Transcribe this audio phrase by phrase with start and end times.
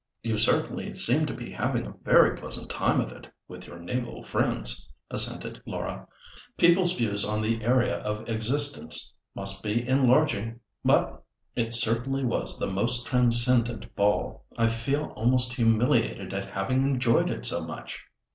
[0.23, 4.23] "You certainly seemed to be having a very pleasant time of it, with your naval
[4.23, 6.07] friends," assented Laura.
[6.57, 10.59] "People's views of the area of existence must be enlarging.
[10.83, 11.23] But
[11.55, 14.43] it certainly was the most transcendent ball.
[14.57, 18.01] I feel almost humiliated at having enjoyed it so much."